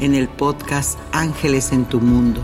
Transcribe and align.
en 0.00 0.14
el 0.14 0.28
podcast 0.28 0.98
Ángeles 1.12 1.72
en 1.72 1.84
tu 1.84 2.00
Mundo. 2.00 2.40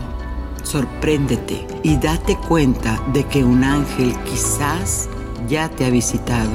Sorpréndete 0.63 1.67
y 1.83 1.97
date 1.97 2.37
cuenta 2.37 3.03
de 3.13 3.23
que 3.25 3.43
un 3.43 3.63
ángel 3.63 4.13
quizás 4.23 5.09
ya 5.47 5.69
te 5.69 5.85
ha 5.85 5.89
visitado. 5.89 6.51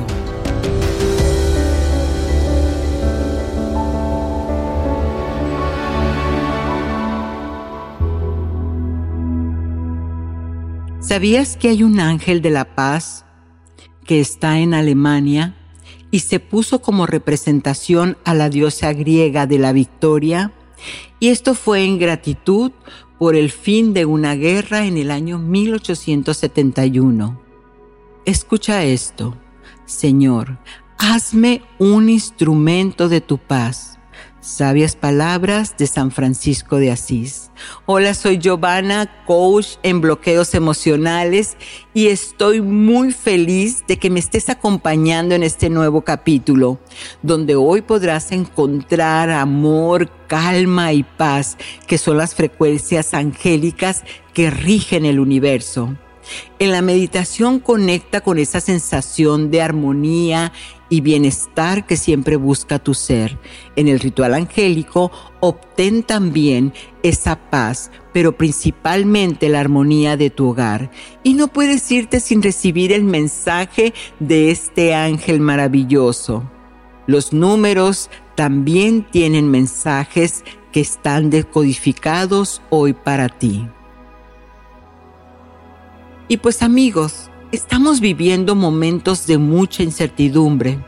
¿Sabías 11.00 11.56
que 11.56 11.68
hay 11.68 11.84
un 11.84 12.00
ángel 12.00 12.42
de 12.42 12.50
la 12.50 12.74
paz 12.74 13.24
que 14.04 14.20
está 14.20 14.58
en 14.58 14.74
Alemania 14.74 15.54
y 16.10 16.20
se 16.20 16.40
puso 16.40 16.82
como 16.82 17.06
representación 17.06 18.18
a 18.24 18.34
la 18.34 18.50
diosa 18.50 18.92
griega 18.92 19.46
de 19.46 19.58
la 19.58 19.72
victoria? 19.72 20.52
Y 21.18 21.28
esto 21.28 21.54
fue 21.54 21.84
en 21.84 21.98
gratitud 21.98 22.72
por 23.18 23.36
el 23.36 23.50
fin 23.50 23.94
de 23.94 24.04
una 24.04 24.34
guerra 24.34 24.86
en 24.86 24.98
el 24.98 25.10
año 25.10 25.38
1871. 25.38 27.40
Escucha 28.24 28.84
esto, 28.84 29.36
Señor, 29.86 30.58
hazme 30.98 31.62
un 31.78 32.08
instrumento 32.08 33.08
de 33.08 33.20
tu 33.20 33.38
paz 33.38 33.95
Sabias 34.46 34.94
palabras 34.94 35.76
de 35.76 35.88
San 35.88 36.12
Francisco 36.12 36.76
de 36.76 36.92
Asís. 36.92 37.50
Hola, 37.84 38.14
soy 38.14 38.38
Giovanna, 38.38 39.24
coach 39.26 39.70
en 39.82 40.00
bloqueos 40.00 40.54
emocionales 40.54 41.56
y 41.94 42.06
estoy 42.06 42.60
muy 42.60 43.10
feliz 43.10 43.82
de 43.88 43.96
que 43.96 44.08
me 44.08 44.20
estés 44.20 44.48
acompañando 44.48 45.34
en 45.34 45.42
este 45.42 45.68
nuevo 45.68 46.02
capítulo, 46.02 46.78
donde 47.22 47.56
hoy 47.56 47.82
podrás 47.82 48.30
encontrar 48.30 49.30
amor, 49.30 50.08
calma 50.28 50.92
y 50.92 51.02
paz, 51.02 51.56
que 51.88 51.98
son 51.98 52.16
las 52.16 52.36
frecuencias 52.36 53.14
angélicas 53.14 54.04
que 54.32 54.50
rigen 54.50 55.06
el 55.06 55.18
universo. 55.18 55.96
En 56.58 56.72
la 56.72 56.82
meditación 56.82 57.60
conecta 57.60 58.20
con 58.20 58.38
esa 58.38 58.60
sensación 58.60 59.50
de 59.50 59.62
armonía 59.62 60.52
y 60.88 61.00
bienestar 61.00 61.86
que 61.86 61.96
siempre 61.96 62.36
busca 62.36 62.78
tu 62.78 62.94
ser. 62.94 63.38
En 63.76 63.88
el 63.88 64.00
ritual 64.00 64.34
angélico, 64.34 65.10
obtén 65.40 66.02
también 66.02 66.72
esa 67.02 67.50
paz, 67.50 67.90
pero 68.12 68.36
principalmente 68.36 69.48
la 69.48 69.60
armonía 69.60 70.16
de 70.16 70.30
tu 70.30 70.48
hogar. 70.48 70.90
Y 71.22 71.34
no 71.34 71.48
puedes 71.48 71.90
irte 71.90 72.20
sin 72.20 72.42
recibir 72.42 72.92
el 72.92 73.04
mensaje 73.04 73.94
de 74.20 74.50
este 74.50 74.94
ángel 74.94 75.40
maravilloso. 75.40 76.50
Los 77.06 77.32
números 77.32 78.10
también 78.34 79.06
tienen 79.10 79.50
mensajes 79.50 80.44
que 80.72 80.80
están 80.80 81.30
decodificados 81.30 82.60
hoy 82.70 82.92
para 82.92 83.28
ti. 83.28 83.66
Y 86.28 86.38
pues 86.38 86.62
amigos, 86.62 87.30
estamos 87.52 88.00
viviendo 88.00 88.56
momentos 88.56 89.28
de 89.28 89.38
mucha 89.38 89.84
incertidumbre. 89.84 90.84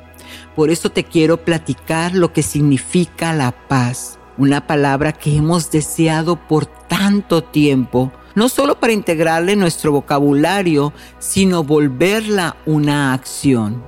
Por 0.56 0.68
eso 0.70 0.90
te 0.90 1.04
quiero 1.04 1.44
platicar 1.44 2.12
lo 2.12 2.32
que 2.32 2.42
significa 2.42 3.32
la 3.32 3.52
paz, 3.68 4.18
una 4.36 4.66
palabra 4.66 5.12
que 5.12 5.36
hemos 5.36 5.70
deseado 5.70 6.34
por 6.48 6.66
tanto 6.66 7.44
tiempo, 7.44 8.10
no 8.34 8.48
solo 8.48 8.80
para 8.80 8.92
integrarla 8.92 9.52
en 9.52 9.60
nuestro 9.60 9.92
vocabulario, 9.92 10.92
sino 11.20 11.62
volverla 11.62 12.56
una 12.66 13.12
acción. 13.12 13.84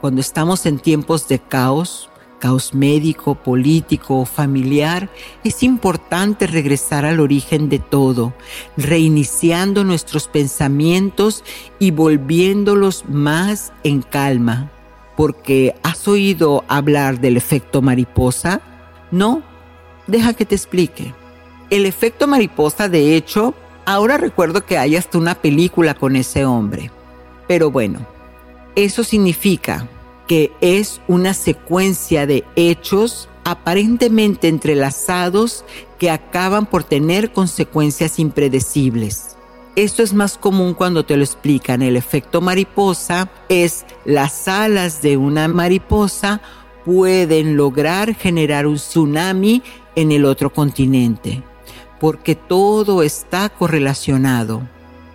Cuando 0.00 0.20
estamos 0.20 0.66
en 0.66 0.80
tiempos 0.80 1.28
de 1.28 1.38
caos, 1.38 2.07
caos 2.38 2.74
médico, 2.74 3.34
político 3.34 4.20
o 4.20 4.24
familiar, 4.24 5.10
es 5.44 5.62
importante 5.62 6.46
regresar 6.46 7.04
al 7.04 7.20
origen 7.20 7.68
de 7.68 7.78
todo, 7.78 8.34
reiniciando 8.76 9.84
nuestros 9.84 10.28
pensamientos 10.28 11.44
y 11.78 11.90
volviéndolos 11.90 13.04
más 13.08 13.72
en 13.84 14.02
calma. 14.02 14.70
Porque 15.16 15.74
has 15.82 16.06
oído 16.06 16.64
hablar 16.68 17.20
del 17.20 17.36
efecto 17.36 17.82
mariposa? 17.82 18.60
No, 19.10 19.42
deja 20.06 20.32
que 20.34 20.46
te 20.46 20.54
explique. 20.54 21.12
El 21.70 21.86
efecto 21.86 22.26
mariposa, 22.26 22.88
de 22.88 23.16
hecho, 23.16 23.54
ahora 23.84 24.16
recuerdo 24.16 24.64
que 24.64 24.78
hay 24.78 24.96
hasta 24.96 25.18
una 25.18 25.34
película 25.34 25.94
con 25.94 26.14
ese 26.14 26.44
hombre. 26.44 26.90
Pero 27.48 27.70
bueno, 27.70 28.06
eso 28.76 29.02
significa 29.02 29.88
que 30.28 30.52
es 30.60 31.00
una 31.08 31.34
secuencia 31.34 32.26
de 32.26 32.44
hechos 32.54 33.28
aparentemente 33.44 34.46
entrelazados 34.46 35.64
que 35.98 36.10
acaban 36.10 36.66
por 36.66 36.84
tener 36.84 37.32
consecuencias 37.32 38.18
impredecibles. 38.18 39.36
Esto 39.74 40.02
es 40.02 40.12
más 40.12 40.36
común 40.36 40.74
cuando 40.74 41.04
te 41.04 41.16
lo 41.16 41.24
explican. 41.24 41.82
El 41.82 41.96
efecto 41.96 42.40
mariposa 42.40 43.30
es 43.48 43.86
las 44.04 44.48
alas 44.48 45.02
de 45.02 45.16
una 45.16 45.48
mariposa 45.48 46.40
pueden 46.84 47.56
lograr 47.56 48.14
generar 48.14 48.66
un 48.66 48.76
tsunami 48.76 49.62
en 49.94 50.12
el 50.12 50.24
otro 50.24 50.52
continente, 50.52 51.42
porque 52.00 52.34
todo 52.34 53.02
está 53.02 53.48
correlacionado. 53.48 54.62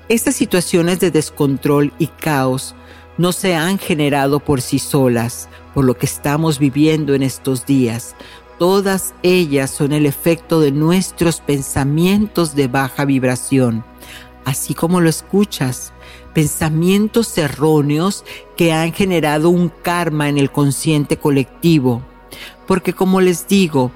Estas 0.09 0.35
situaciones 0.35 0.99
de 0.99 1.11
descontrol 1.11 1.93
y 1.99 2.07
caos 2.07 2.75
no 3.17 3.31
se 3.31 3.55
han 3.55 3.77
generado 3.77 4.39
por 4.39 4.61
sí 4.61 4.79
solas, 4.79 5.49
por 5.73 5.85
lo 5.85 5.97
que 5.97 6.05
estamos 6.05 6.59
viviendo 6.59 7.13
en 7.13 7.23
estos 7.23 7.65
días. 7.65 8.15
Todas 8.57 9.13
ellas 9.23 9.71
son 9.71 9.91
el 9.91 10.05
efecto 10.05 10.59
de 10.59 10.71
nuestros 10.71 11.41
pensamientos 11.41 12.55
de 12.55 12.67
baja 12.67 13.05
vibración, 13.05 13.83
así 14.45 14.73
como 14.73 15.01
lo 15.01 15.09
escuchas, 15.09 15.93
pensamientos 16.33 17.37
erróneos 17.37 18.23
que 18.55 18.71
han 18.71 18.93
generado 18.93 19.49
un 19.49 19.69
karma 19.69 20.29
en 20.29 20.37
el 20.37 20.51
consciente 20.51 21.17
colectivo. 21.17 22.01
Porque 22.67 22.93
como 22.93 23.21
les 23.21 23.47
digo, 23.47 23.91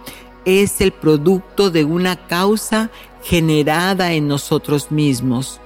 es 0.46 0.82
el 0.82 0.92
producto 0.92 1.72
de 1.72 1.84
una 1.84 2.28
causa 2.28 2.90
generada 3.24 4.14
en 4.14 4.28
nosotros 4.28 4.92
mismos 4.92 5.60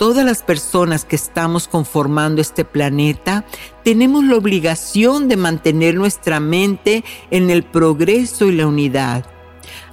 todas 0.00 0.24
las 0.24 0.42
personas 0.42 1.04
que 1.04 1.14
estamos 1.14 1.68
conformando 1.68 2.40
este 2.40 2.64
planeta, 2.64 3.44
tenemos 3.84 4.24
la 4.24 4.36
obligación 4.36 5.28
de 5.28 5.36
mantener 5.36 5.94
nuestra 5.94 6.40
mente 6.40 7.04
en 7.30 7.50
el 7.50 7.64
progreso 7.64 8.46
y 8.46 8.52
la 8.52 8.66
unidad. 8.66 9.26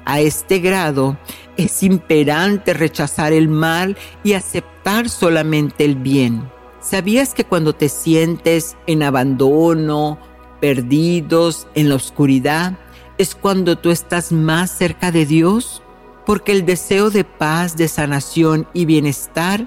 A 0.06 0.22
este 0.22 0.60
grado, 0.60 1.18
es 1.58 1.84
imperante 1.84 2.74
rechazar 2.74 3.34
el 3.34 3.50
mal 3.50 3.98
y 4.24 4.32
aceptar 4.32 5.10
solamente 5.10 5.84
el 5.84 5.98
bien. 5.98 6.50
¿Sabías 6.80 7.34
que 7.34 7.44
cuando 7.44 7.74
te 7.74 7.90
sientes 7.90 8.78
en 8.88 9.04
abandono, 9.04 10.20
perdidos, 10.62 11.68
en 11.76 11.90
la 11.90 11.96
oscuridad, 11.96 12.80
es 13.18 13.36
cuando 13.36 13.78
tú 13.78 13.92
estás 13.92 14.32
más 14.32 14.72
cerca 14.72 15.12
de 15.12 15.26
Dios? 15.26 15.84
Porque 16.28 16.52
el 16.52 16.66
deseo 16.66 17.10
de 17.10 17.24
paz, 17.24 17.78
de 17.78 17.88
sanación 17.88 18.68
y 18.74 18.84
bienestar 18.84 19.66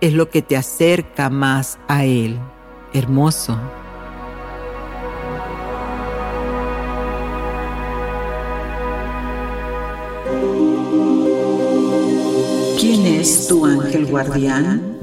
es 0.00 0.12
lo 0.12 0.28
que 0.28 0.42
te 0.42 0.56
acerca 0.56 1.30
más 1.30 1.78
a 1.86 2.04
Él. 2.04 2.36
Hermoso. 2.92 3.56
¿Quién 12.80 13.06
es 13.06 13.46
tu 13.46 13.64
ángel 13.64 14.06
guardián? 14.06 14.98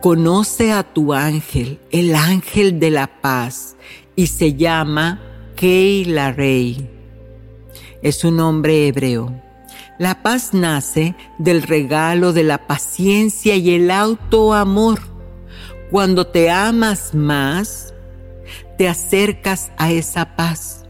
Conoce 0.00 0.72
a 0.72 0.84
tu 0.84 1.12
ángel, 1.12 1.80
el 1.90 2.14
ángel 2.14 2.80
de 2.80 2.90
la 2.92 3.20
paz, 3.20 3.76
y 4.18 4.26
se 4.26 4.54
llama 4.54 5.20
Keila 5.54 6.32
Rey. 6.32 6.90
Es 8.02 8.24
un 8.24 8.38
nombre 8.38 8.88
hebreo. 8.88 9.32
La 9.96 10.24
paz 10.24 10.52
nace 10.52 11.14
del 11.38 11.62
regalo 11.62 12.32
de 12.32 12.42
la 12.42 12.66
paciencia 12.66 13.54
y 13.54 13.70
el 13.70 13.92
autoamor. 13.92 14.98
Cuando 15.92 16.26
te 16.26 16.50
amas 16.50 17.14
más, 17.14 17.94
te 18.76 18.88
acercas 18.88 19.70
a 19.76 19.92
esa 19.92 20.34
paz, 20.34 20.84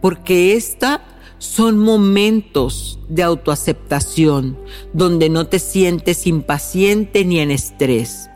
porque 0.00 0.54
esta 0.54 1.02
son 1.38 1.76
momentos 1.76 3.00
de 3.08 3.24
autoaceptación 3.24 4.56
donde 4.92 5.28
no 5.28 5.48
te 5.48 5.58
sientes 5.58 6.24
impaciente 6.28 7.24
ni 7.24 7.40
en 7.40 7.50
estrés. 7.50 8.30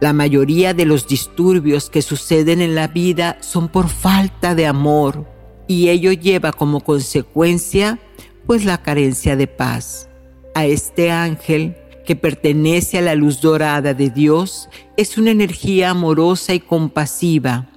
La 0.00 0.12
mayoría 0.12 0.74
de 0.74 0.84
los 0.84 1.06
disturbios 1.06 1.88
que 1.90 2.02
suceden 2.02 2.60
en 2.60 2.74
la 2.74 2.88
vida 2.88 3.38
son 3.40 3.68
por 3.68 3.88
falta 3.88 4.54
de 4.54 4.66
amor 4.66 5.26
y 5.66 5.88
ello 5.88 6.12
lleva 6.12 6.52
como 6.52 6.80
consecuencia 6.80 7.98
pues 8.46 8.64
la 8.64 8.82
carencia 8.82 9.36
de 9.36 9.46
paz. 9.46 10.08
A 10.54 10.66
este 10.66 11.10
ángel 11.10 11.76
que 12.04 12.16
pertenece 12.16 12.98
a 12.98 13.02
la 13.02 13.14
luz 13.14 13.40
dorada 13.40 13.94
de 13.94 14.10
Dios 14.10 14.68
es 14.96 15.16
una 15.16 15.30
energía 15.30 15.90
amorosa 15.90 16.52
y 16.52 16.60
compasiva 16.60 17.70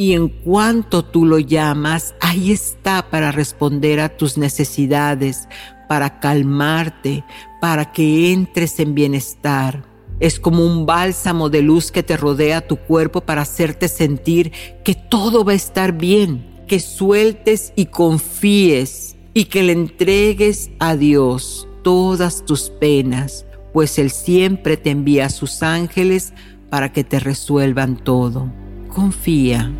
y 0.00 0.12
en 0.14 0.28
cuanto 0.28 1.04
tú 1.04 1.26
lo 1.26 1.40
llamas, 1.40 2.14
ahí 2.20 2.52
está 2.52 3.10
para 3.10 3.32
responder 3.32 3.98
a 3.98 4.16
tus 4.16 4.38
necesidades, 4.38 5.48
para 5.88 6.20
calmarte, 6.20 7.24
para 7.60 7.90
que 7.90 8.32
entres 8.32 8.78
en 8.78 8.94
bienestar. 8.94 9.87
Es 10.20 10.40
como 10.40 10.64
un 10.64 10.84
bálsamo 10.86 11.48
de 11.48 11.62
luz 11.62 11.92
que 11.92 12.02
te 12.02 12.16
rodea 12.16 12.66
tu 12.66 12.76
cuerpo 12.76 13.20
para 13.20 13.42
hacerte 13.42 13.88
sentir 13.88 14.52
que 14.84 14.94
todo 14.94 15.44
va 15.44 15.52
a 15.52 15.56
estar 15.56 15.92
bien, 15.92 16.44
que 16.66 16.80
sueltes 16.80 17.72
y 17.76 17.86
confíes 17.86 19.16
y 19.32 19.44
que 19.44 19.62
le 19.62 19.72
entregues 19.72 20.70
a 20.80 20.96
Dios 20.96 21.68
todas 21.82 22.44
tus 22.44 22.70
penas, 22.70 23.46
pues 23.72 23.98
Él 23.98 24.10
siempre 24.10 24.76
te 24.76 24.90
envía 24.90 25.26
a 25.26 25.30
sus 25.30 25.62
ángeles 25.62 26.32
para 26.70 26.92
que 26.92 27.04
te 27.04 27.20
resuelvan 27.20 27.96
todo. 27.96 28.52
Confía. 28.88 29.72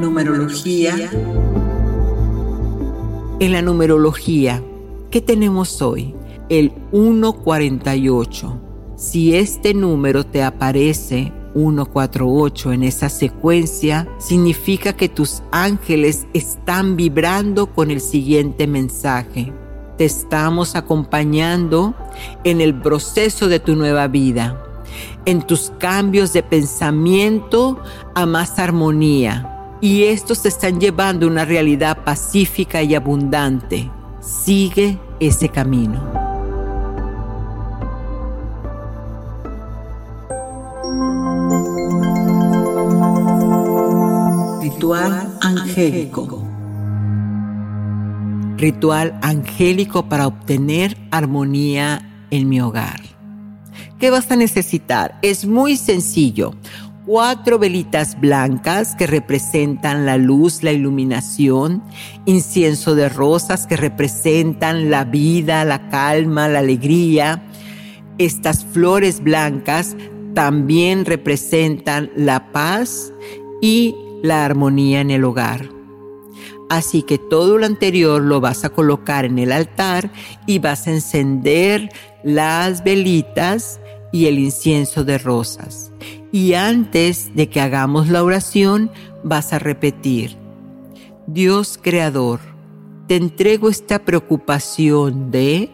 Numerología. 0.00 1.10
En 3.38 3.52
la 3.52 3.60
numerología, 3.60 4.62
¿qué 5.10 5.20
tenemos 5.20 5.82
hoy? 5.82 6.14
El 6.48 6.72
148. 6.90 8.60
Si 8.96 9.34
este 9.36 9.74
número 9.74 10.24
te 10.24 10.42
aparece 10.42 11.34
148 11.52 12.72
en 12.72 12.84
esa 12.84 13.10
secuencia, 13.10 14.08
significa 14.16 14.94
que 14.94 15.10
tus 15.10 15.42
ángeles 15.52 16.26
están 16.32 16.96
vibrando 16.96 17.66
con 17.66 17.90
el 17.90 18.00
siguiente 18.00 18.66
mensaje. 18.66 19.52
Te 19.98 20.06
estamos 20.06 20.76
acompañando 20.76 21.94
en 22.44 22.62
el 22.62 22.74
proceso 22.74 23.48
de 23.48 23.60
tu 23.60 23.76
nueva 23.76 24.08
vida, 24.08 24.64
en 25.26 25.42
tus 25.42 25.70
cambios 25.78 26.32
de 26.32 26.42
pensamiento 26.42 27.78
a 28.14 28.24
más 28.24 28.58
armonía 28.58 29.58
y 29.80 30.04
estos 30.04 30.42
te 30.42 30.48
están 30.48 30.78
llevando 30.78 31.26
a 31.26 31.30
una 31.30 31.44
realidad 31.44 32.04
pacífica 32.04 32.82
y 32.82 32.94
abundante. 32.94 33.90
Sigue 34.20 34.98
ese 35.18 35.48
camino. 35.48 36.00
Ritual 44.60 45.38
angélico. 45.40 46.46
Ritual 48.58 49.18
angélico 49.22 50.06
para 50.06 50.26
obtener 50.26 50.96
armonía 51.10 52.26
en 52.30 52.48
mi 52.48 52.60
hogar. 52.60 53.00
¿Qué 53.98 54.10
vas 54.10 54.30
a 54.30 54.36
necesitar? 54.36 55.18
Es 55.22 55.46
muy 55.46 55.76
sencillo 55.76 56.54
cuatro 57.06 57.58
velitas 57.58 58.18
blancas 58.20 58.94
que 58.94 59.06
representan 59.06 60.06
la 60.06 60.16
luz, 60.16 60.62
la 60.62 60.72
iluminación, 60.72 61.82
incienso 62.26 62.94
de 62.94 63.08
rosas 63.08 63.66
que 63.66 63.76
representan 63.76 64.90
la 64.90 65.04
vida, 65.04 65.64
la 65.64 65.88
calma, 65.88 66.48
la 66.48 66.60
alegría. 66.60 67.42
Estas 68.18 68.64
flores 68.64 69.22
blancas 69.22 69.96
también 70.34 71.04
representan 71.04 72.10
la 72.16 72.52
paz 72.52 73.12
y 73.60 73.94
la 74.22 74.44
armonía 74.44 75.00
en 75.00 75.10
el 75.10 75.24
hogar. 75.24 75.68
Así 76.68 77.02
que 77.02 77.18
todo 77.18 77.58
lo 77.58 77.66
anterior 77.66 78.22
lo 78.22 78.40
vas 78.40 78.64
a 78.64 78.70
colocar 78.70 79.24
en 79.24 79.40
el 79.40 79.50
altar 79.50 80.12
y 80.46 80.60
vas 80.60 80.86
a 80.86 80.92
encender 80.92 81.90
las 82.22 82.84
velitas 82.84 83.80
y 84.12 84.26
el 84.26 84.38
incienso 84.38 85.02
de 85.02 85.18
rosas. 85.18 85.90
Y 86.32 86.54
antes 86.54 87.34
de 87.34 87.48
que 87.48 87.60
hagamos 87.60 88.08
la 88.08 88.22
oración, 88.22 88.90
vas 89.24 89.52
a 89.52 89.58
repetir, 89.58 90.36
Dios 91.26 91.78
Creador, 91.80 92.40
te 93.08 93.16
entrego 93.16 93.68
esta 93.68 94.04
preocupación 94.04 95.30
de... 95.30 95.70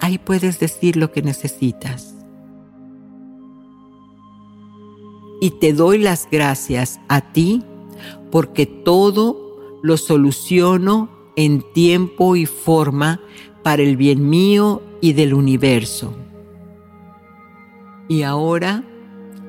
Ahí 0.00 0.18
puedes 0.18 0.58
decir 0.60 0.96
lo 0.96 1.12
que 1.12 1.22
necesitas. 1.22 2.14
Y 5.40 5.50
te 5.60 5.72
doy 5.72 5.98
las 5.98 6.28
gracias 6.30 7.00
a 7.08 7.32
ti 7.32 7.62
porque 8.30 8.66
todo 8.66 9.80
lo 9.82 9.96
soluciono 9.96 11.10
en 11.36 11.62
tiempo 11.72 12.36
y 12.36 12.46
forma 12.46 13.20
para 13.62 13.82
el 13.82 13.96
bien 13.96 14.28
mío 14.28 14.82
y 15.00 15.12
del 15.12 15.34
universo. 15.34 16.16
Y 18.08 18.22
ahora 18.22 18.84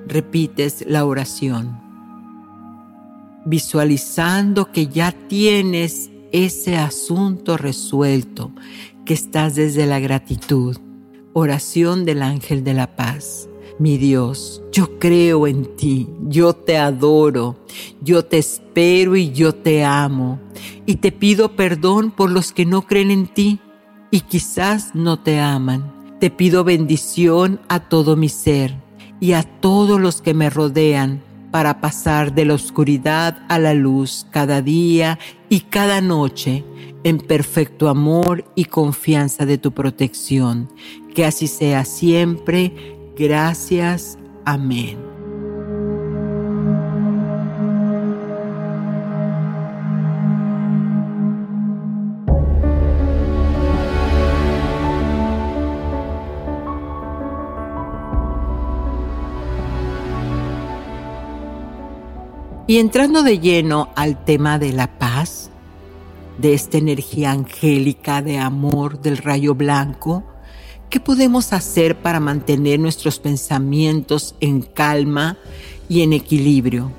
repites 0.07 0.83
la 0.87 1.05
oración, 1.05 1.79
visualizando 3.45 4.71
que 4.71 4.87
ya 4.87 5.11
tienes 5.11 6.09
ese 6.31 6.77
asunto 6.77 7.57
resuelto, 7.57 8.51
que 9.05 9.13
estás 9.13 9.55
desde 9.55 9.85
la 9.85 9.99
gratitud. 9.99 10.77
Oración 11.33 12.05
del 12.05 12.21
ángel 12.21 12.63
de 12.63 12.73
la 12.73 12.95
paz. 12.95 13.47
Mi 13.77 13.97
Dios, 13.97 14.61
yo 14.73 14.99
creo 14.99 15.47
en 15.47 15.75
ti, 15.77 16.09
yo 16.27 16.53
te 16.53 16.77
adoro, 16.77 17.63
yo 18.01 18.25
te 18.25 18.37
espero 18.37 19.15
y 19.15 19.31
yo 19.31 19.55
te 19.55 19.85
amo. 19.85 20.39
Y 20.85 20.95
te 20.97 21.11
pido 21.11 21.55
perdón 21.55 22.11
por 22.11 22.29
los 22.29 22.51
que 22.51 22.65
no 22.65 22.81
creen 22.81 23.09
en 23.09 23.27
ti 23.27 23.59
y 24.11 24.21
quizás 24.21 24.95
no 24.95 25.19
te 25.19 25.39
aman. 25.39 26.17
Te 26.19 26.29
pido 26.29 26.65
bendición 26.65 27.61
a 27.69 27.87
todo 27.87 28.17
mi 28.17 28.27
ser 28.27 28.88
y 29.19 29.33
a 29.33 29.43
todos 29.43 29.99
los 29.99 30.21
que 30.21 30.33
me 30.33 30.49
rodean 30.49 31.21
para 31.51 31.81
pasar 31.81 32.33
de 32.33 32.45
la 32.45 32.53
oscuridad 32.53 33.39
a 33.47 33.59
la 33.59 33.73
luz 33.73 34.27
cada 34.31 34.61
día 34.61 35.17
y 35.49 35.61
cada 35.61 36.01
noche 36.01 36.63
en 37.03 37.17
perfecto 37.17 37.89
amor 37.89 38.45
y 38.55 38.65
confianza 38.65 39.45
de 39.45 39.57
tu 39.57 39.71
protección. 39.71 40.69
Que 41.15 41.25
así 41.25 41.47
sea 41.47 41.85
siempre. 41.85 42.73
Gracias. 43.17 44.17
Amén. 44.45 45.08
Y 62.69 62.77
entrando 62.77 63.23
de 63.23 63.39
lleno 63.39 63.89
al 63.95 64.23
tema 64.23 64.59
de 64.59 64.71
la 64.73 64.99
paz, 64.99 65.49
de 66.37 66.53
esta 66.53 66.77
energía 66.77 67.31
angélica 67.31 68.21
de 68.21 68.37
amor 68.37 69.01
del 69.01 69.17
rayo 69.17 69.55
blanco, 69.55 70.23
¿qué 70.91 70.99
podemos 70.99 71.51
hacer 71.51 71.97
para 71.97 72.19
mantener 72.19 72.79
nuestros 72.79 73.17
pensamientos 73.17 74.35
en 74.39 74.61
calma 74.61 75.35
y 75.89 76.03
en 76.03 76.13
equilibrio? 76.13 76.91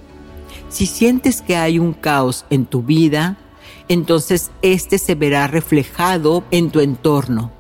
Si 0.70 0.86
sientes 0.86 1.40
que 1.40 1.54
hay 1.54 1.78
un 1.78 1.92
caos 1.92 2.46
en 2.50 2.66
tu 2.66 2.82
vida, 2.82 3.38
entonces 3.86 4.50
este 4.62 4.98
se 4.98 5.14
verá 5.14 5.46
reflejado 5.46 6.42
en 6.50 6.72
tu 6.72 6.80
entorno. 6.80 7.52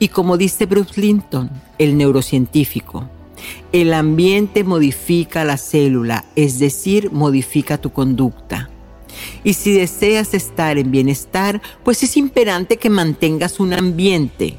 Y 0.00 0.08
como 0.08 0.36
dice 0.36 0.66
Bruce 0.66 1.00
Linton, 1.00 1.48
el 1.78 1.96
neurocientífico, 1.96 3.08
el 3.72 3.92
ambiente 3.92 4.64
modifica 4.64 5.44
la 5.44 5.56
célula, 5.56 6.24
es 6.36 6.58
decir, 6.58 7.10
modifica 7.12 7.78
tu 7.78 7.92
conducta. 7.92 8.70
Y 9.44 9.54
si 9.54 9.72
deseas 9.72 10.34
estar 10.34 10.78
en 10.78 10.90
bienestar, 10.90 11.60
pues 11.84 12.02
es 12.02 12.16
imperante 12.16 12.76
que 12.76 12.90
mantengas 12.90 13.60
un 13.60 13.72
ambiente, 13.72 14.56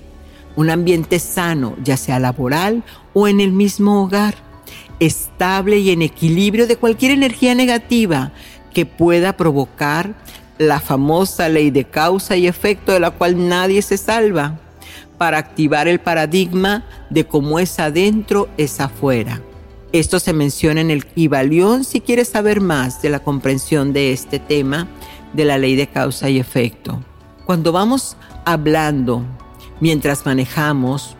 un 0.55 0.69
ambiente 0.69 1.19
sano, 1.19 1.75
ya 1.84 1.98
sea 1.98 2.19
laboral 2.19 2.84
o 3.13 3.27
en 3.27 3.39
el 3.39 3.51
mismo 3.51 4.03
hogar, 4.03 4.36
estable 5.00 5.77
y 5.77 5.91
en 5.91 6.01
equilibrio 6.01 6.67
de 6.67 6.77
cualquier 6.77 7.12
energía 7.12 7.53
negativa 7.55 8.31
que 8.74 8.86
pueda 8.86 9.38
provocar 9.38 10.15
la 10.57 10.79
famosa 10.79 11.50
ley 11.50 11.69
de 11.69 11.86
causa 11.86 12.36
y 12.36 12.48
efecto 12.48 12.91
de 12.91 13.00
la 13.00 13.12
cual 13.12 13.48
nadie 13.48 13.81
se 13.81 13.98
salva 13.98 14.60
para 15.17 15.38
activar 15.38 15.88
el 15.88 16.00
paradigma 16.00 16.86
de 17.09 17.25
cómo 17.25 17.59
es 17.59 17.79
adentro 17.79 18.50
es 18.57 18.79
afuera. 18.79 19.41
Esto 19.93 20.19
se 20.19 20.33
menciona 20.33 20.81
en 20.81 20.91
el 20.91 21.05
Ibalión 21.15 21.83
si 21.83 22.01
quieres 22.01 22.27
saber 22.27 22.62
más 22.62 23.01
de 23.01 23.09
la 23.09 23.19
comprensión 23.19 23.93
de 23.93 24.12
este 24.12 24.39
tema 24.39 24.88
de 25.33 25.45
la 25.45 25.57
ley 25.57 25.75
de 25.75 25.88
causa 25.88 26.29
y 26.29 26.39
efecto. 26.39 27.01
Cuando 27.45 27.71
vamos 27.71 28.17
hablando 28.45 29.24
mientras 29.79 30.25
manejamos, 30.25 31.15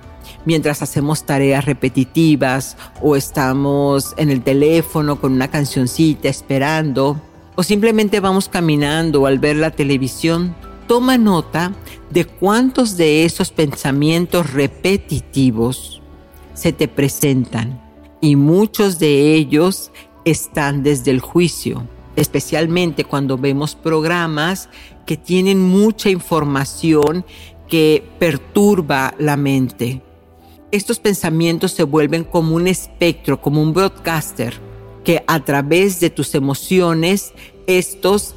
mientras 0.46 0.82
hacemos 0.82 1.26
tareas 1.26 1.66
repetitivas 1.66 2.78
o 3.02 3.16
estamos 3.16 4.14
en 4.18 4.30
el 4.30 4.42
teléfono 4.44 5.20
con 5.20 5.32
una 5.32 5.50
cancioncita 5.50 6.28
esperando, 6.28 7.22
o 7.56 7.64
simplemente 7.64 8.20
vamos 8.20 8.50
caminando 8.50 9.26
al 9.26 9.40
ver 9.40 9.56
la 9.56 9.72
televisión, 9.72 10.56
toma 10.88 11.18
nota 11.18 11.74
de 12.10 12.26
cuántos 12.26 12.98
de 12.98 13.26
esos 13.26 13.52
pensamientos 13.52 14.54
repetitivos 14.54 16.02
se 16.54 16.72
te 16.74 16.88
presentan 16.88 17.82
y 18.22 18.36
muchos 18.36 18.98
de 18.98 19.36
ellos 19.36 19.92
están 20.26 20.84
desde 20.84 21.12
el 21.12 21.20
juicio, 21.20 21.88
especialmente 22.16 23.04
cuando 23.04 23.38
vemos 23.38 23.76
programas 23.76 24.70
que 25.06 25.18
tienen 25.18 25.62
mucha 25.62 26.10
información 26.10 27.26
que 27.68 28.04
perturba 28.18 29.14
la 29.20 29.38
mente. 29.38 30.02
Estos 30.72 31.00
pensamientos 31.00 31.72
se 31.72 31.84
vuelven 31.84 32.24
como 32.24 32.56
un 32.56 32.68
espectro, 32.68 33.40
como 33.40 33.62
un 33.62 33.74
broadcaster, 33.74 34.60
que 35.04 35.24
a 35.28 35.40
través 35.46 36.00
de 36.00 36.10
tus 36.10 36.36
emociones, 36.36 37.34
estos 37.68 38.36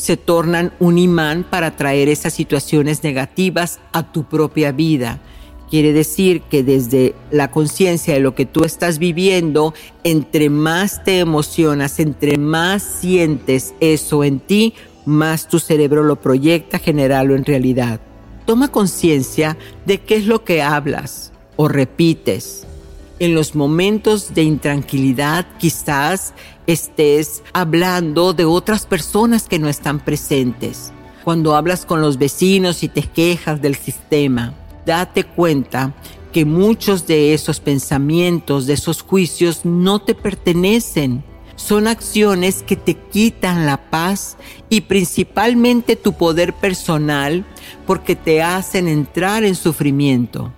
se 0.00 0.16
tornan 0.16 0.72
un 0.80 0.96
imán 0.96 1.44
para 1.44 1.76
traer 1.76 2.08
esas 2.08 2.32
situaciones 2.32 3.04
negativas 3.04 3.80
a 3.92 4.10
tu 4.10 4.24
propia 4.24 4.72
vida. 4.72 5.20
Quiere 5.68 5.92
decir 5.92 6.40
que 6.40 6.62
desde 6.62 7.14
la 7.30 7.50
conciencia 7.50 8.14
de 8.14 8.20
lo 8.20 8.34
que 8.34 8.46
tú 8.46 8.64
estás 8.64 8.98
viviendo, 8.98 9.74
entre 10.02 10.48
más 10.48 11.04
te 11.04 11.18
emocionas, 11.18 12.00
entre 12.00 12.38
más 12.38 12.82
sientes 12.82 13.74
eso 13.80 14.24
en 14.24 14.40
ti, 14.40 14.72
más 15.04 15.48
tu 15.48 15.58
cerebro 15.58 16.02
lo 16.02 16.16
proyecta 16.16 16.78
generarlo 16.78 17.36
en 17.36 17.44
realidad. 17.44 18.00
Toma 18.46 18.68
conciencia 18.68 19.58
de 19.84 19.98
qué 20.00 20.16
es 20.16 20.26
lo 20.26 20.44
que 20.44 20.62
hablas 20.62 21.30
o 21.56 21.68
repites. 21.68 22.66
En 23.18 23.34
los 23.34 23.54
momentos 23.54 24.32
de 24.32 24.44
intranquilidad 24.44 25.46
quizás 25.58 26.32
estés 26.72 27.42
hablando 27.52 28.32
de 28.32 28.44
otras 28.44 28.86
personas 28.86 29.48
que 29.48 29.58
no 29.58 29.68
están 29.68 30.00
presentes. 30.00 30.92
Cuando 31.24 31.54
hablas 31.54 31.84
con 31.84 32.00
los 32.00 32.18
vecinos 32.18 32.82
y 32.82 32.88
te 32.88 33.02
quejas 33.02 33.60
del 33.60 33.76
sistema, 33.76 34.54
date 34.86 35.24
cuenta 35.24 35.94
que 36.32 36.44
muchos 36.44 37.06
de 37.06 37.34
esos 37.34 37.60
pensamientos, 37.60 38.66
de 38.66 38.74
esos 38.74 39.02
juicios 39.02 39.64
no 39.64 40.00
te 40.00 40.14
pertenecen. 40.14 41.24
Son 41.56 41.88
acciones 41.88 42.62
que 42.62 42.76
te 42.76 42.94
quitan 42.94 43.66
la 43.66 43.90
paz 43.90 44.36
y 44.70 44.82
principalmente 44.82 45.96
tu 45.96 46.14
poder 46.14 46.54
personal 46.54 47.44
porque 47.86 48.16
te 48.16 48.42
hacen 48.42 48.88
entrar 48.88 49.44
en 49.44 49.54
sufrimiento. 49.54 50.52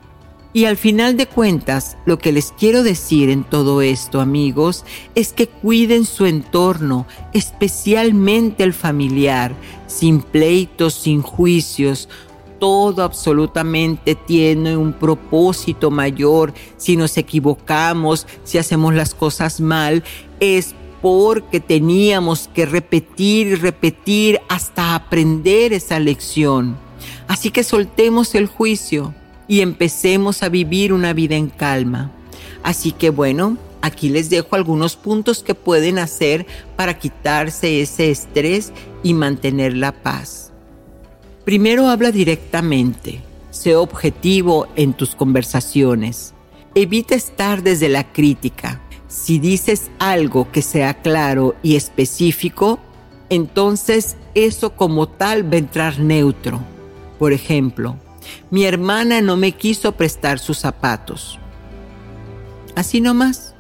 Y 0.54 0.66
al 0.66 0.76
final 0.76 1.16
de 1.16 1.26
cuentas, 1.26 1.97
lo 2.04 2.18
que 2.18 2.30
les 2.30 2.52
quiero 2.52 2.82
decir 2.82 3.30
en 3.30 3.42
todo 3.42 3.80
esto, 3.80 4.21
amigos, 4.21 4.85
es 5.14 5.32
que 5.32 5.47
cuiden 5.47 6.04
su 6.04 6.26
entorno, 6.26 7.06
especialmente 7.32 8.62
el 8.62 8.75
familiar, 8.75 9.54
sin 9.87 10.21
pleitos, 10.21 10.92
sin 10.92 11.23
juicios. 11.23 12.11
Todo 12.59 13.02
absolutamente 13.02 14.14
tiene 14.14 14.76
un 14.76 14.92
propósito 14.92 15.90
mayor. 15.90 16.52
Si 16.76 16.99
nos 16.99 17.16
equivocamos, 17.16 18.26
si 18.44 18.59
hacemos 18.59 18.92
las 18.92 19.14
cosas 19.14 19.59
mal, 19.59 20.04
es 20.38 20.75
porque 21.00 21.61
teníamos 21.61 22.50
que 22.52 22.66
repetir 22.66 23.47
y 23.47 23.54
repetir 23.54 24.38
hasta 24.50 24.94
aprender 24.94 25.73
esa 25.73 25.99
lección. 25.99 26.76
Así 27.26 27.50
que 27.50 27.64
soltemos 27.64 28.35
el 28.35 28.47
juicio 28.47 29.14
y 29.52 29.61
empecemos 29.61 30.42
a 30.42 30.49
vivir 30.49 30.94
una 30.94 31.12
vida 31.12 31.37
en 31.37 31.50
calma. 31.50 32.11
Así 32.62 32.90
que 32.90 33.11
bueno, 33.11 33.59
aquí 33.82 34.09
les 34.09 34.30
dejo 34.30 34.56
algunos 34.56 34.97
puntos 34.97 35.42
que 35.42 35.54
pueden 35.54 35.99
hacer 35.99 36.47
para 36.75 36.99
quitarse 36.99 37.82
ese 37.82 38.11
estrés 38.11 38.73
y 39.02 39.12
mantener 39.12 39.76
la 39.76 39.92
paz. 39.92 40.52
Primero 41.44 41.88
habla 41.88 42.12
directamente, 42.12 43.21
sé 43.50 43.76
objetivo 43.76 44.68
en 44.75 44.94
tus 44.94 45.14
conversaciones. 45.14 46.32
Evita 46.75 47.14
estar 47.14 47.62
desde 47.62 47.90
la 47.90 48.11
crítica. 48.11 48.80
Si 49.06 49.38
dices 49.38 49.90
algo 49.99 50.50
que 50.50 50.62
sea 50.62 50.94
claro 51.02 51.56
y 51.62 51.76
específico, 51.76 52.78
entonces 53.28 54.16
eso 54.35 54.75
como 54.76 55.11
tal 55.11 55.44
va 55.52 55.56
a 55.56 55.59
entrar 55.59 55.99
neutro. 55.99 56.59
Por 57.18 57.35
ejemplo, 57.35 57.99
mi 58.50 58.64
hermana 58.64 59.21
no 59.21 59.37
me 59.37 59.52
quiso 59.52 59.93
prestar 59.93 60.38
sus 60.38 60.59
zapatos. 60.59 61.38
Así 62.75 63.00
nomás, 63.00 63.55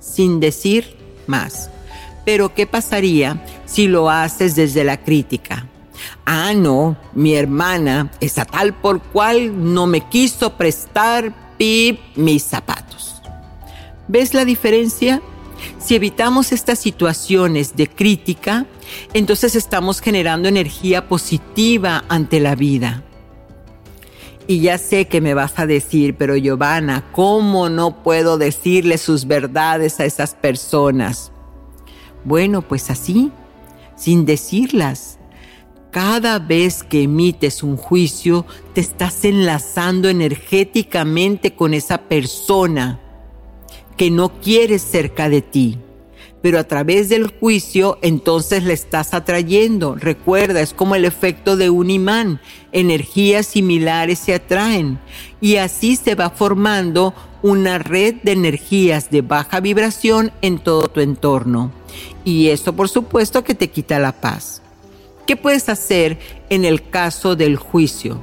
sin 0.00 0.40
decir 0.40 0.96
más. 1.26 1.70
Pero 2.24 2.54
¿qué 2.54 2.66
pasaría 2.66 3.44
si 3.66 3.88
lo 3.88 4.10
haces 4.10 4.54
desde 4.54 4.84
la 4.84 5.02
crítica? 5.02 5.66
Ah, 6.24 6.52
no, 6.54 6.96
mi 7.14 7.34
hermana 7.34 8.10
es 8.20 8.38
a 8.38 8.44
tal 8.44 8.74
por 8.74 9.02
cual 9.02 9.74
no 9.74 9.86
me 9.86 10.08
quiso 10.08 10.56
prestar 10.56 11.32
pip 11.56 12.00
mis 12.16 12.42
zapatos. 12.42 13.22
¿Ves 14.08 14.34
la 14.34 14.44
diferencia? 14.44 15.22
Si 15.78 15.94
evitamos 15.94 16.52
estas 16.52 16.78
situaciones 16.78 17.76
de 17.76 17.88
crítica, 17.88 18.66
entonces 19.14 19.54
estamos 19.54 20.00
generando 20.00 20.48
energía 20.48 21.08
positiva 21.08 22.04
ante 22.08 22.40
la 22.40 22.54
vida. 22.54 23.02
Y 24.46 24.60
ya 24.60 24.78
sé 24.78 25.06
que 25.06 25.20
me 25.20 25.34
vas 25.34 25.58
a 25.58 25.66
decir, 25.66 26.16
pero 26.16 26.36
Giovanna, 26.36 27.04
¿cómo 27.12 27.68
no 27.68 28.02
puedo 28.02 28.38
decirle 28.38 28.98
sus 28.98 29.26
verdades 29.26 30.00
a 30.00 30.04
esas 30.04 30.34
personas? 30.34 31.30
Bueno, 32.24 32.62
pues 32.62 32.90
así, 32.90 33.30
sin 33.96 34.24
decirlas. 34.24 35.18
Cada 35.90 36.38
vez 36.38 36.82
que 36.82 37.02
emites 37.02 37.62
un 37.62 37.76
juicio, 37.76 38.46
te 38.72 38.80
estás 38.80 39.24
enlazando 39.24 40.08
energéticamente 40.08 41.54
con 41.54 41.74
esa 41.74 41.98
persona 41.98 42.98
que 43.96 44.10
no 44.10 44.40
quieres 44.40 44.82
cerca 44.82 45.28
de 45.28 45.42
ti 45.42 45.78
pero 46.42 46.58
a 46.58 46.64
través 46.64 47.08
del 47.08 47.28
juicio 47.28 47.98
entonces 48.02 48.64
le 48.64 48.74
estás 48.74 49.14
atrayendo. 49.14 49.94
Recuerda, 49.94 50.60
es 50.60 50.74
como 50.74 50.96
el 50.96 51.04
efecto 51.04 51.56
de 51.56 51.70
un 51.70 51.88
imán. 51.88 52.40
Energías 52.72 53.46
similares 53.46 54.18
se 54.18 54.34
atraen 54.34 54.98
y 55.40 55.56
así 55.56 55.94
se 55.96 56.16
va 56.16 56.30
formando 56.30 57.14
una 57.42 57.78
red 57.78 58.16
de 58.22 58.32
energías 58.32 59.10
de 59.10 59.22
baja 59.22 59.60
vibración 59.60 60.32
en 60.42 60.58
todo 60.58 60.88
tu 60.88 61.00
entorno. 61.00 61.70
Y 62.24 62.48
esto 62.48 62.74
por 62.74 62.88
supuesto 62.88 63.44
que 63.44 63.54
te 63.54 63.70
quita 63.70 64.00
la 64.00 64.12
paz. 64.12 64.62
¿Qué 65.26 65.36
puedes 65.36 65.68
hacer 65.68 66.18
en 66.50 66.64
el 66.64 66.88
caso 66.88 67.36
del 67.36 67.56
juicio? 67.56 68.20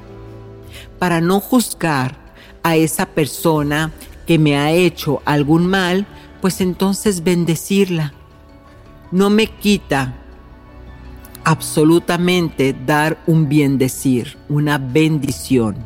Para 0.99 1.21
no 1.21 1.39
juzgar 1.39 2.17
a 2.63 2.75
esa 2.75 3.05
persona 3.05 3.93
que 4.27 4.37
me 4.37 4.57
ha 4.57 4.71
hecho 4.71 5.21
algún 5.23 5.65
mal, 5.65 6.05
pues 6.41 6.61
entonces 6.61 7.23
bendecirla. 7.23 8.13
no 9.11 9.29
me 9.29 9.47
quita 9.47 10.15
absolutamente 11.43 12.75
dar 12.85 13.17
un 13.25 13.49
bien 13.49 13.77
decir, 13.79 14.37
una 14.49 14.77
bendición. 14.77 15.77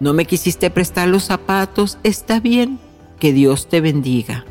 No 0.00 0.12
me 0.12 0.26
quisiste 0.26 0.68
prestar 0.70 1.08
los 1.08 1.24
zapatos, 1.24 1.98
está 2.02 2.40
bien, 2.40 2.78
que 3.18 3.32
Dios 3.32 3.68
te 3.68 3.80
bendiga. 3.80 4.44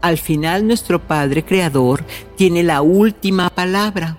Al 0.00 0.16
final 0.18 0.66
nuestro 0.66 1.00
Padre 1.00 1.44
Creador 1.44 2.04
tiene 2.36 2.62
la 2.62 2.80
última 2.80 3.50
palabra, 3.50 4.18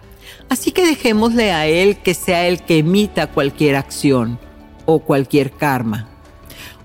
así 0.50 0.72
que 0.72 0.86
dejémosle 0.86 1.52
a 1.52 1.66
Él 1.66 1.98
que 1.98 2.14
sea 2.14 2.48
el 2.48 2.62
que 2.62 2.80
emita 2.80 3.32
cualquier 3.32 3.76
acción 3.76 4.38
o 4.86 5.00
cualquier 5.00 5.52
karma. 5.52 6.10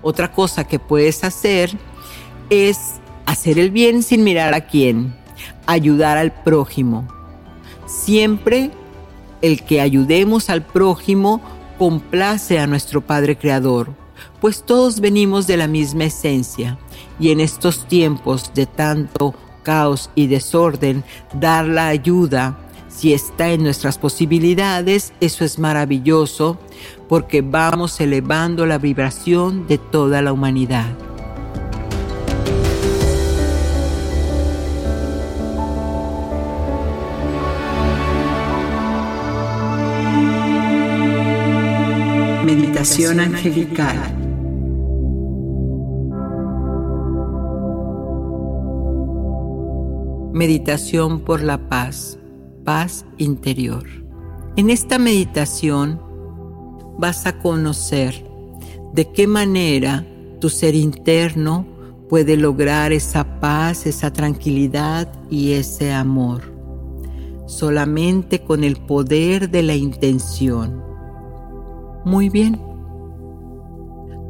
Otra 0.01 0.31
cosa 0.31 0.63
que 0.63 0.79
puedes 0.79 1.23
hacer 1.23 1.71
es 2.49 3.00
hacer 3.25 3.59
el 3.59 3.71
bien 3.71 4.03
sin 4.03 4.23
mirar 4.23 4.53
a 4.53 4.61
quién, 4.61 5.15
ayudar 5.65 6.17
al 6.17 6.31
prójimo. 6.31 7.07
Siempre 7.85 8.71
el 9.41 9.63
que 9.63 9.81
ayudemos 9.81 10.49
al 10.49 10.61
prójimo 10.61 11.41
complace 11.77 12.59
a 12.59 12.67
nuestro 12.67 13.01
Padre 13.01 13.37
Creador, 13.37 13.95
pues 14.39 14.63
todos 14.63 14.99
venimos 14.99 15.47
de 15.47 15.57
la 15.57 15.67
misma 15.67 16.05
esencia 16.05 16.77
y 17.19 17.31
en 17.31 17.39
estos 17.39 17.87
tiempos 17.87 18.53
de 18.53 18.65
tanto 18.65 19.35
caos 19.63 20.09
y 20.15 20.27
desorden, 20.27 21.03
dar 21.33 21.65
la 21.65 21.87
ayuda, 21.87 22.57
si 22.87 23.13
está 23.13 23.51
en 23.51 23.63
nuestras 23.63 23.97
posibilidades, 23.97 25.13
eso 25.21 25.45
es 25.45 25.59
maravilloso 25.59 26.59
porque 27.07 27.41
vamos 27.41 27.99
elevando 28.01 28.65
la 28.65 28.77
vibración 28.77 29.67
de 29.67 29.77
toda 29.77 30.21
la 30.21 30.33
humanidad. 30.33 31.10
Meditación 42.81 43.19
angelical. 43.19 43.95
Meditación 50.33 51.19
por 51.19 51.43
la 51.43 51.69
paz, 51.69 52.17
paz 52.65 53.05
interior. 53.19 53.83
En 54.55 54.71
esta 54.71 54.97
meditación 54.97 56.01
vas 56.97 57.27
a 57.27 57.37
conocer 57.37 58.25
de 58.95 59.11
qué 59.11 59.27
manera 59.27 60.03
tu 60.39 60.49
ser 60.49 60.73
interno 60.73 61.67
puede 62.09 62.35
lograr 62.35 62.93
esa 62.93 63.39
paz, 63.39 63.85
esa 63.85 64.11
tranquilidad 64.11 65.07
y 65.29 65.51
ese 65.51 65.93
amor. 65.93 66.51
Solamente 67.45 68.43
con 68.43 68.63
el 68.63 68.77
poder 68.77 69.51
de 69.51 69.61
la 69.61 69.75
intención. 69.75 70.81
Muy 72.05 72.29
bien. 72.29 72.70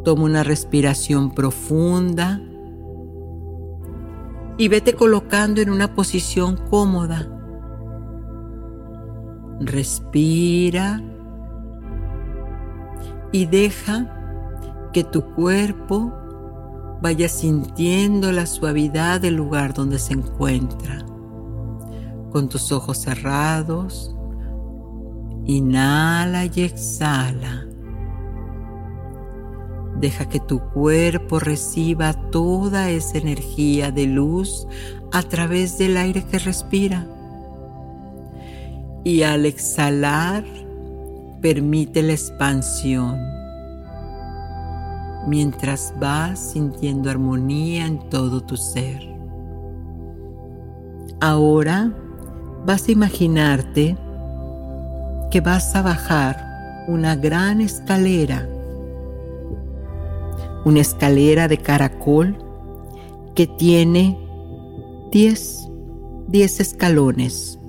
Toma 0.04 0.24
una 0.24 0.44
respiración 0.44 1.32
profunda 1.32 2.42
y 4.58 4.68
vete 4.68 4.94
colocando 4.94 5.62
en 5.62 5.70
una 5.70 5.94
posición 5.94 6.58
cómoda. 6.70 7.28
Respira 9.60 11.02
y 13.32 13.46
deja 13.46 14.90
que 14.94 15.04
tu 15.04 15.24
cuerpo 15.34 16.14
vaya 17.02 17.30
sintiendo 17.30 18.32
la 18.32 18.46
suavidad 18.46 19.22
del 19.22 19.36
lugar 19.36 19.74
donde 19.74 20.00
se 20.00 20.14
encuentra. 20.14 21.06
Con 22.32 22.50
tus 22.50 22.72
ojos 22.72 23.00
cerrados, 23.00 24.16
inhala 25.46 26.46
y 26.46 26.62
exhala. 26.62 27.68
Deja 30.02 30.28
que 30.28 30.40
tu 30.40 30.60
cuerpo 30.60 31.40
reciba 31.40 32.14
toda 32.14 32.90
esa 32.90 33.20
energía 33.20 33.92
de 33.92 34.08
luz 34.08 34.68
a 35.12 35.22
través 35.22 35.78
del 35.78 35.96
aire 35.96 36.24
que 36.24 36.40
respira. 36.40 37.06
Y 39.04 39.22
al 39.22 39.46
exhalar, 39.46 40.44
permite 41.42 42.02
la 42.02 42.14
expansión 42.14 43.20
mientras 45.28 45.94
vas 46.00 46.40
sintiendo 46.40 47.10
armonía 47.10 47.86
en 47.86 48.10
todo 48.10 48.42
tu 48.42 48.58
ser. 48.58 49.08
Ahora 51.20 51.92
vas 52.66 52.88
a 52.88 52.92
imaginarte 52.92 53.96
que 55.30 55.42
vas 55.42 55.76
a 55.76 55.84
bajar 55.84 56.86
una 56.88 57.16
gran 57.16 57.62
escalera, 57.62 58.48
una 60.66 60.82
escalera 60.82 61.48
de 61.48 61.58
caracol 61.58 62.38
que 63.36 63.48
tiene 63.48 64.18
10, 65.12 65.70
10 66.28 66.60
escalones. 66.60 67.60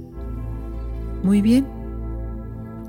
Muy 1.23 1.41
bien. 1.41 1.67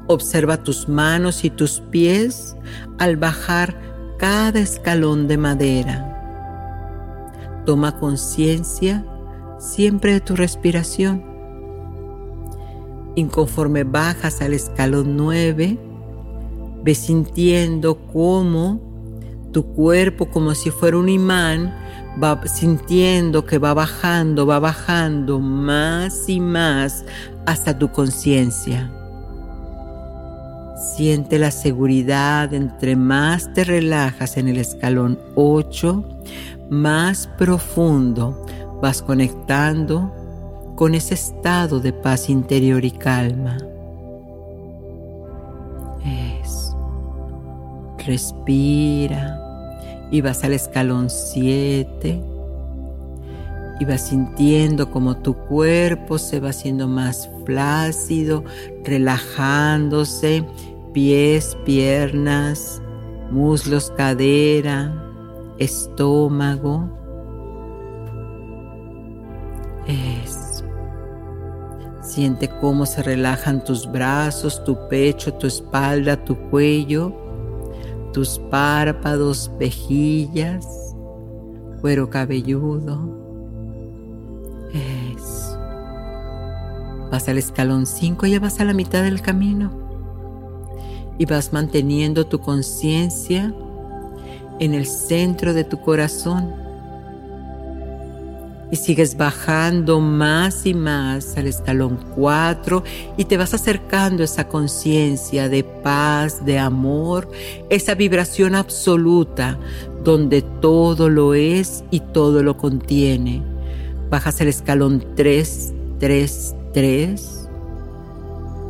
Observa 0.07 0.63
tus 0.63 0.89
manos 0.89 1.45
y 1.45 1.49
tus 1.49 1.79
pies 1.79 2.57
al 2.99 3.15
bajar 3.15 3.79
cada 4.17 4.59
escalón 4.59 5.27
de 5.27 5.37
madera. 5.37 6.09
Toma 7.65 7.97
conciencia 7.97 9.05
siempre 9.59 10.13
de 10.13 10.19
tu 10.19 10.35
respiración. 10.35 11.23
Y 13.15 13.23
conforme 13.25 13.83
bajas 13.83 14.41
al 14.41 14.53
escalón 14.53 15.15
9, 15.15 15.77
ves 16.83 16.97
sintiendo 16.97 17.97
cómo 18.07 18.92
tu 19.53 19.67
cuerpo, 19.67 20.29
como 20.29 20.53
si 20.55 20.69
fuera 20.71 20.97
un 20.97 21.07
imán, 21.07 21.73
va 22.21 22.45
sintiendo 22.45 23.45
que 23.45 23.57
va 23.57 23.73
bajando, 23.73 24.45
va 24.45 24.59
bajando 24.59 25.39
más 25.39 26.27
y 26.27 26.39
más 26.39 27.05
hasta 27.45 27.77
tu 27.77 27.91
conciencia. 27.91 28.91
Siente 30.95 31.39
la 31.39 31.51
seguridad 31.51 32.53
entre 32.53 32.95
más 32.95 33.53
te 33.53 33.63
relajas 33.63 34.37
en 34.37 34.49
el 34.49 34.57
escalón 34.57 35.17
8, 35.35 36.03
más 36.69 37.27
profundo 37.37 38.45
vas 38.81 39.01
conectando 39.01 40.13
con 40.75 40.93
ese 40.93 41.13
estado 41.13 41.79
de 41.79 41.93
paz 41.93 42.29
interior 42.29 42.83
y 42.83 42.91
calma. 42.91 43.57
Es. 46.03 46.75
Respira 48.05 49.42
y 50.13 50.21
vas 50.21 50.43
al 50.43 50.53
escalón 50.53 51.09
7 51.09 52.21
y 53.79 53.85
vas 53.85 54.09
sintiendo 54.09 54.91
como 54.91 55.17
tu 55.17 55.35
cuerpo 55.35 56.19
se 56.19 56.39
va 56.39 56.49
haciendo 56.49 56.87
más 56.87 57.27
flácido, 57.45 58.43
relajándose 58.83 60.45
pies, 60.93 61.57
piernas, 61.65 62.79
muslos, 63.31 63.91
cadera, 63.97 64.93
estómago. 65.57 66.87
Eso. 69.87 70.63
Siente 72.03 72.49
cómo 72.61 72.85
se 72.85 73.01
relajan 73.01 73.63
tus 73.63 73.91
brazos, 73.91 74.63
tu 74.63 74.77
pecho, 74.89 75.33
tu 75.33 75.47
espalda, 75.47 76.23
tu 76.23 76.35
cuello, 76.51 77.22
tus 78.13 78.39
párpados, 78.39 79.51
pejillas, 79.59 80.65
cuero 81.81 82.09
cabelludo. 82.09 83.21
Eso. 84.73 85.59
Vas 87.11 87.27
al 87.27 87.37
escalón 87.37 87.85
5, 87.85 88.25
ya 88.27 88.39
vas 88.39 88.59
a 88.59 88.65
la 88.65 88.73
mitad 88.73 89.03
del 89.03 89.21
camino 89.21 89.83
y 91.17 91.25
vas 91.25 91.53
manteniendo 91.53 92.25
tu 92.25 92.39
conciencia 92.39 93.53
en 94.59 94.73
el 94.73 94.85
centro 94.85 95.53
de 95.53 95.63
tu 95.63 95.81
corazón. 95.81 96.62
Y 98.73 98.75
sigues 98.75 99.17
bajando 99.17 99.99
más 99.99 100.65
y 100.65 100.73
más 100.73 101.37
al 101.37 101.45
escalón 101.45 101.99
4 102.15 102.83
y 103.17 103.25
te 103.25 103.37
vas 103.37 103.53
acercando 103.53 104.23
a 104.23 104.25
esa 104.25 104.47
conciencia 104.47 105.47
de 105.47 105.63
paz, 105.63 106.43
de 106.43 106.57
amor, 106.57 107.29
esa 107.69 107.93
vibración 107.93 108.55
absoluta 108.55 109.59
donde 110.03 110.41
todo 110.41 111.07
lo 111.07 111.35
es 111.35 111.83
y 111.91 111.99
todo 111.99 112.41
lo 112.41 112.57
contiene. 112.57 113.43
Bajas 114.09 114.41
el 114.41 114.47
escalón 114.47 115.05
3, 115.15 115.73
3, 115.99 116.55
3. 116.73 117.49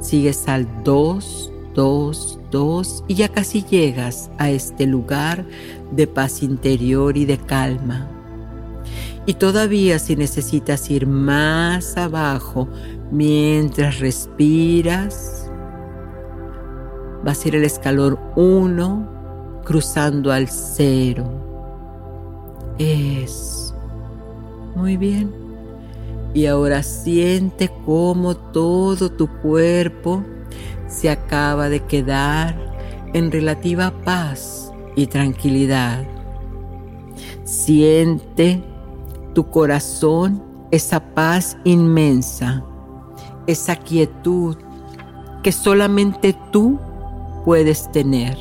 Sigues 0.02 0.50
al 0.50 0.84
2, 0.84 1.52
2, 1.76 2.40
2 2.52 3.04
y 3.08 3.14
ya 3.14 3.30
casi 3.30 3.64
llegas 3.64 4.30
a 4.38 4.52
este 4.52 4.86
lugar 4.86 5.46
de 5.94 6.08
paz 6.08 6.44
interior 6.44 7.16
y 7.16 7.24
de 7.24 7.38
calma. 7.38 8.10
Y 9.26 9.36
todavía 9.36 10.00
si 10.00 10.16
necesitas 10.16 10.90
ir 10.90 11.08
más 11.08 11.96
abajo 11.96 12.68
mientras 13.12 14.00
respiras, 14.00 15.50
vas 17.24 17.44
a 17.44 17.48
ir 17.48 17.56
al 17.56 17.64
escalón 17.64 18.20
1 18.36 19.62
cruzando 19.64 20.32
al 20.32 20.50
0. 20.50 21.24
Es 22.78 23.74
muy 24.76 24.98
bien. 24.98 25.34
Y 26.34 26.48
ahora 26.48 26.84
siente 26.84 27.70
cómo 27.86 28.36
todo 28.36 29.10
tu 29.10 29.28
cuerpo 29.42 30.24
se 30.88 31.10
acaba 31.10 31.70
de 31.70 31.80
quedar 31.86 32.58
en 33.14 33.32
relativa 33.32 33.94
paz 34.04 34.74
y 34.96 35.08
tranquilidad. 35.08 36.04
Siente 37.44 38.73
tu 39.34 39.50
corazón 39.50 40.42
esa 40.72 41.00
paz 41.00 41.58
inmensa, 41.64 42.64
esa 43.46 43.76
quietud 43.76 44.58
que 45.44 45.52
solamente 45.52 46.36
tú 46.52 46.80
puedes 47.46 47.92
tener 47.92 48.38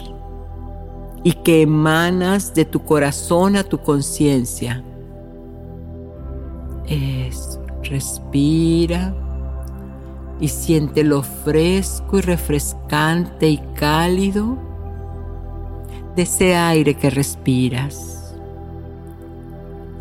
y 1.25 1.33
que 1.33 1.63
emanas 1.63 2.55
de 2.55 2.65
tu 2.65 2.81
corazón 2.85 3.57
a 3.57 3.65
tu 3.65 3.79
conciencia. 3.79 4.83
Es, 6.87 7.61
respira 7.83 9.15
y 10.41 10.49
siente 10.49 11.05
lo 11.05 11.23
fresco 11.23 12.19
y 12.19 12.23
refrescante 12.23 13.49
y 13.49 13.59
cálido 13.75 14.57
de 16.17 16.23
ese 16.23 16.57
aire 16.57 16.95
que 16.95 17.11
respiras. 17.11 18.22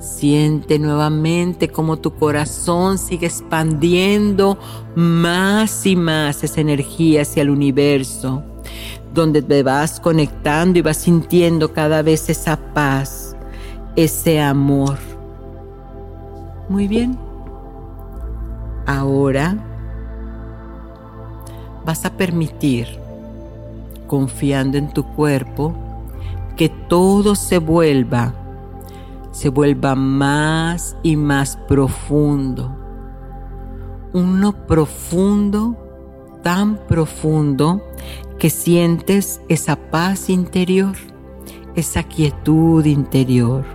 Siente 0.01 0.79
nuevamente 0.79 1.67
como 1.69 1.97
tu 1.97 2.15
corazón 2.15 2.97
sigue 2.97 3.27
expandiendo 3.27 4.57
más 4.95 5.85
y 5.85 5.95
más 5.95 6.43
esa 6.43 6.59
energía 6.59 7.21
hacia 7.21 7.43
el 7.43 7.51
universo, 7.51 8.41
donde 9.13 9.43
te 9.43 9.61
vas 9.61 9.99
conectando 9.99 10.79
y 10.79 10.81
vas 10.81 10.97
sintiendo 10.97 11.71
cada 11.71 12.01
vez 12.01 12.31
esa 12.31 12.57
paz, 12.73 13.35
ese 13.95 14.41
amor. 14.41 14.97
Muy 16.67 16.87
bien. 16.87 17.15
Ahora 18.87 19.55
vas 21.85 22.05
a 22.05 22.17
permitir, 22.17 22.87
confiando 24.07 24.79
en 24.79 24.91
tu 24.91 25.03
cuerpo, 25.13 25.75
que 26.57 26.69
todo 26.69 27.35
se 27.35 27.59
vuelva 27.59 28.40
se 29.31 29.49
vuelva 29.49 29.95
más 29.95 30.97
y 31.03 31.15
más 31.15 31.57
profundo. 31.67 32.77
Uno 34.13 34.67
profundo, 34.67 35.77
tan 36.43 36.77
profundo, 36.87 37.81
que 38.37 38.49
sientes 38.49 39.41
esa 39.47 39.75
paz 39.75 40.29
interior, 40.29 40.95
esa 41.75 42.03
quietud 42.03 42.85
interior. 42.85 43.65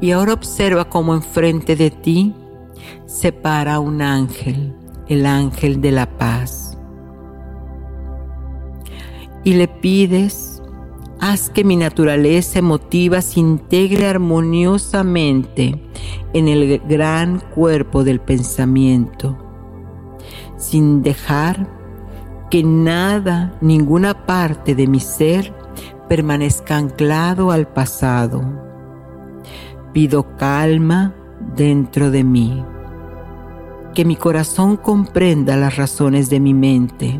Y 0.00 0.10
ahora 0.10 0.34
observa 0.34 0.88
cómo 0.88 1.14
enfrente 1.14 1.76
de 1.76 1.90
ti 1.90 2.34
se 3.06 3.32
para 3.32 3.80
un 3.80 4.02
ángel, 4.02 4.74
el 5.08 5.24
ángel 5.24 5.80
de 5.80 5.92
la 5.92 6.06
paz. 6.18 6.76
Y 9.44 9.54
le 9.54 9.68
pides 9.68 10.53
Haz 11.26 11.48
que 11.48 11.64
mi 11.64 11.76
naturaleza 11.76 12.58
emotiva 12.58 13.22
se 13.22 13.40
integre 13.40 14.06
armoniosamente 14.06 15.80
en 16.34 16.48
el 16.48 16.82
gran 16.86 17.40
cuerpo 17.54 18.04
del 18.04 18.20
pensamiento, 18.20 19.34
sin 20.58 21.02
dejar 21.02 21.66
que 22.50 22.62
nada, 22.62 23.56
ninguna 23.62 24.26
parte 24.26 24.74
de 24.74 24.86
mi 24.86 25.00
ser 25.00 25.54
permanezca 26.10 26.76
anclado 26.76 27.52
al 27.52 27.68
pasado. 27.68 28.42
Pido 29.94 30.36
calma 30.36 31.14
dentro 31.56 32.10
de 32.10 32.22
mí, 32.22 32.62
que 33.94 34.04
mi 34.04 34.16
corazón 34.16 34.76
comprenda 34.76 35.56
las 35.56 35.76
razones 35.76 36.28
de 36.28 36.40
mi 36.40 36.52
mente, 36.52 37.18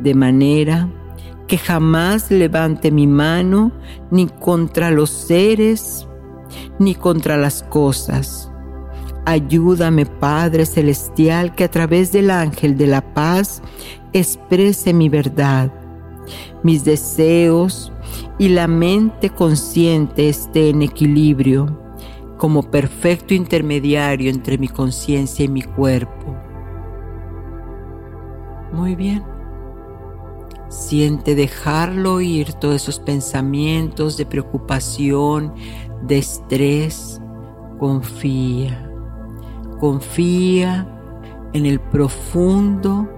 de 0.00 0.14
manera 0.14 0.88
que 0.88 1.05
jamás 1.58 2.30
levante 2.30 2.90
mi 2.90 3.06
mano 3.06 3.70
ni 4.10 4.26
contra 4.26 4.90
los 4.90 5.10
seres 5.10 6.08
ni 6.78 6.94
contra 6.94 7.36
las 7.36 7.62
cosas. 7.62 8.50
Ayúdame, 9.24 10.06
Padre 10.06 10.66
Celestial, 10.66 11.54
que 11.54 11.64
a 11.64 11.70
través 11.70 12.12
del 12.12 12.30
ángel 12.30 12.76
de 12.76 12.86
la 12.86 13.14
paz 13.14 13.62
exprese 14.12 14.92
mi 14.92 15.08
verdad, 15.08 15.72
mis 16.62 16.84
deseos 16.84 17.92
y 18.38 18.48
la 18.48 18.68
mente 18.68 19.30
consciente 19.30 20.28
esté 20.28 20.70
en 20.70 20.82
equilibrio 20.82 21.80
como 22.36 22.62
perfecto 22.70 23.34
intermediario 23.34 24.30
entre 24.30 24.58
mi 24.58 24.68
conciencia 24.68 25.44
y 25.44 25.48
mi 25.48 25.62
cuerpo. 25.62 26.36
Muy 28.72 28.94
bien. 28.94 29.35
Siente 30.68 31.34
dejarlo 31.34 32.20
ir 32.20 32.52
todos 32.54 32.76
esos 32.76 32.98
pensamientos 32.98 34.16
de 34.16 34.26
preocupación, 34.26 35.54
de 36.02 36.18
estrés. 36.18 37.20
Confía, 37.78 38.90
confía 39.80 40.88
en 41.52 41.66
el 41.66 41.78
profundo, 41.78 43.08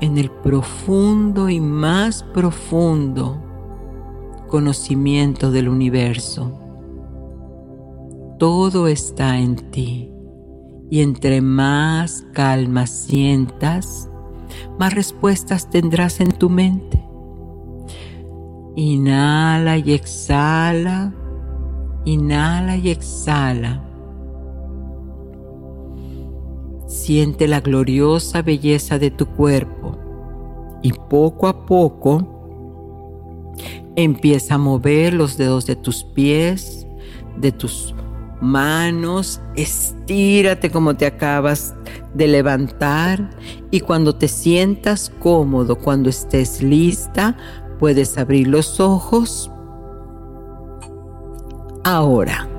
en 0.00 0.18
el 0.18 0.30
profundo 0.30 1.48
y 1.48 1.60
más 1.60 2.22
profundo 2.22 3.42
conocimiento 4.46 5.50
del 5.50 5.68
universo. 5.68 6.60
Todo 8.38 8.86
está 8.86 9.38
en 9.38 9.56
ti 9.70 10.10
y 10.90 11.00
entre 11.00 11.40
más 11.40 12.24
calma 12.32 12.86
sientas, 12.86 14.08
más 14.78 14.94
respuestas 14.94 15.70
tendrás 15.70 16.20
en 16.20 16.32
tu 16.32 16.50
mente. 16.50 17.02
Inhala 18.76 19.78
y 19.78 19.92
exhala, 19.92 21.12
inhala 22.04 22.76
y 22.76 22.90
exhala. 22.90 23.82
Siente 26.86 27.48
la 27.48 27.60
gloriosa 27.60 28.42
belleza 28.42 28.98
de 28.98 29.10
tu 29.10 29.26
cuerpo 29.26 29.98
y 30.82 30.92
poco 30.92 31.48
a 31.48 31.66
poco 31.66 32.36
empieza 33.96 34.54
a 34.54 34.58
mover 34.58 35.14
los 35.14 35.36
dedos 35.36 35.66
de 35.66 35.76
tus 35.76 36.04
pies, 36.04 36.86
de 37.38 37.50
tus 37.50 37.94
manos, 38.40 39.40
estírate 39.54 40.70
como 40.70 40.96
te 40.96 41.06
acabas 41.06 41.74
de 42.14 42.28
levantar 42.28 43.30
y 43.70 43.80
cuando 43.80 44.14
te 44.14 44.28
sientas 44.28 45.12
cómodo, 45.18 45.76
cuando 45.76 46.08
estés 46.10 46.62
lista, 46.62 47.36
puedes 47.78 48.18
abrir 48.18 48.48
los 48.48 48.80
ojos. 48.80 49.50
Ahora. 51.84 52.55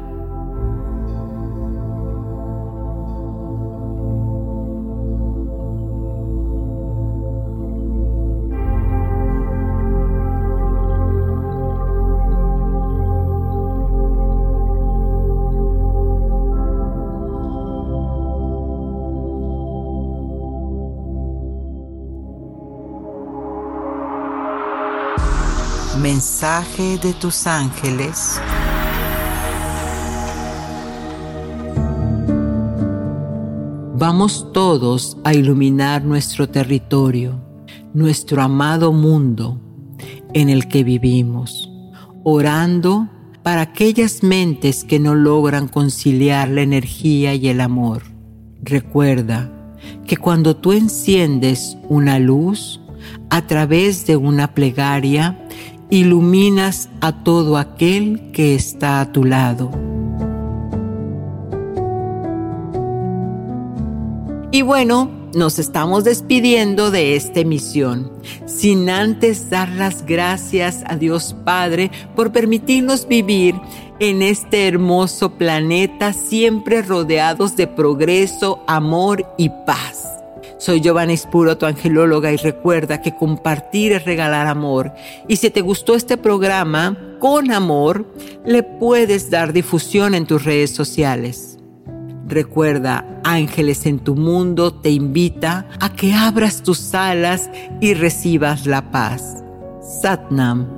Mensaje 26.28 26.98
de 26.98 27.14
tus 27.14 27.48
ángeles. 27.48 28.42
Vamos 33.96 34.52
todos 34.52 35.18
a 35.24 35.34
iluminar 35.34 36.04
nuestro 36.04 36.50
territorio, 36.50 37.40
nuestro 37.94 38.42
amado 38.42 38.92
mundo 38.92 39.62
en 40.34 40.50
el 40.50 40.68
que 40.68 40.84
vivimos, 40.84 41.72
orando 42.26 43.08
para 43.42 43.62
aquellas 43.62 44.22
mentes 44.22 44.84
que 44.84 45.00
no 45.00 45.16
logran 45.16 45.70
conciliar 45.70 46.50
la 46.50 46.62
energía 46.62 47.36
y 47.36 47.48
el 47.48 47.62
amor. 47.62 48.04
Recuerda 48.62 49.50
que 50.06 50.18
cuando 50.18 50.58
tú 50.58 50.74
enciendes 50.74 51.78
una 51.88 52.20
luz 52.20 52.82
a 53.30 53.48
través 53.48 54.06
de 54.06 54.18
una 54.18 54.54
plegaria, 54.54 55.40
iluminas 55.90 56.90
a 57.02 57.24
todo 57.24 57.58
aquel 57.58 58.32
que 58.32 58.56
está 58.56 59.02
a 59.02 59.12
tu 59.12 59.24
lado. 59.24 59.72
Y 64.52 64.62
bueno, 64.62 65.12
nos 65.36 65.60
estamos 65.60 66.04
despidiendo 66.04 66.90
de 66.90 67.16
esta 67.16 67.44
misión, 67.44 68.12
sin 68.46 68.90
antes 68.90 69.50
dar 69.50 69.70
las 69.70 70.06
gracias 70.06 70.84
a 70.88 70.96
Dios 70.96 71.36
Padre 71.44 71.92
por 72.16 72.32
permitirnos 72.32 73.08
vivir 73.08 73.56
en 74.00 74.22
este 74.22 74.68
hermoso 74.68 75.32
planeta 75.32 76.14
siempre 76.14 76.82
rodeados 76.82 77.56
de 77.56 77.68
progreso, 77.68 78.64
amor 78.68 79.26
y 79.38 79.50
paz. 79.50 80.07
Soy 80.60 80.82
Giovanna 80.82 81.14
Espuro, 81.14 81.58
tu 81.58 81.68
angelóloga, 81.68 82.32
y 82.32 82.38
recuerda 82.38 83.02
que 83.02 83.16
compartir 83.16 83.92
es 83.92 84.06
regalar 84.06 84.48
amor. 84.48 84.92
Y 85.28 85.36
si 85.36 85.52
te 85.52 85.62
gustó 85.62 85.94
este 85.94 86.18
programa, 86.18 86.98
con 87.20 87.52
amor, 87.52 88.12
le 88.44 88.64
puedes 88.64 89.30
dar 89.30 89.54
difusión 89.54 90.16
en 90.16 90.26
tus 90.26 90.46
redes 90.46 90.72
sociales. 90.72 91.60
Recuerda, 92.28 93.22
Ángeles 93.24 93.86
en 93.86 94.00
tu 94.00 94.16
mundo 94.16 94.74
te 94.74 94.90
invita 94.90 95.68
a 95.80 95.94
que 95.94 96.14
abras 96.14 96.64
tus 96.64 96.94
alas 96.94 97.50
y 97.80 97.94
recibas 97.94 98.66
la 98.66 98.92
paz. 98.92 99.44
Satnam. 100.02 100.78